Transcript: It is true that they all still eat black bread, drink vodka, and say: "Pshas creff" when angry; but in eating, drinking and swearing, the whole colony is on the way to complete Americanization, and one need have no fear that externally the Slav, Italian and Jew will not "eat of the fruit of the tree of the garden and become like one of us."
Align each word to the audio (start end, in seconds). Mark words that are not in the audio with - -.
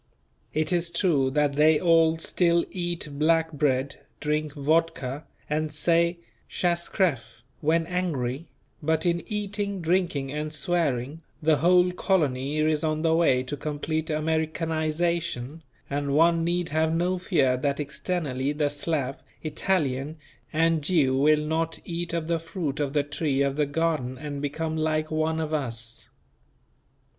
It 0.51 0.73
is 0.73 0.89
true 0.89 1.29
that 1.29 1.53
they 1.53 1.79
all 1.79 2.17
still 2.17 2.65
eat 2.71 3.07
black 3.19 3.51
bread, 3.51 3.97
drink 4.19 4.55
vodka, 4.55 5.25
and 5.47 5.71
say: 5.71 6.17
"Pshas 6.49 6.89
creff" 6.89 7.43
when 7.59 7.85
angry; 7.85 8.47
but 8.81 9.05
in 9.05 9.21
eating, 9.27 9.79
drinking 9.79 10.31
and 10.31 10.51
swearing, 10.51 11.21
the 11.39 11.57
whole 11.57 11.91
colony 11.91 12.57
is 12.57 12.83
on 12.83 13.03
the 13.03 13.13
way 13.13 13.43
to 13.43 13.55
complete 13.55 14.09
Americanization, 14.09 15.61
and 15.87 16.15
one 16.15 16.43
need 16.43 16.69
have 16.69 16.95
no 16.95 17.19
fear 17.19 17.55
that 17.55 17.79
externally 17.79 18.53
the 18.53 18.69
Slav, 18.69 19.21
Italian 19.43 20.17
and 20.51 20.81
Jew 20.83 21.15
will 21.15 21.45
not 21.45 21.77
"eat 21.85 22.11
of 22.11 22.27
the 22.27 22.39
fruit 22.39 22.79
of 22.79 22.93
the 22.93 23.03
tree 23.03 23.43
of 23.43 23.55
the 23.55 23.67
garden 23.67 24.17
and 24.17 24.41
become 24.41 24.75
like 24.75 25.11
one 25.11 25.39
of 25.39 25.53
us." 25.53 26.09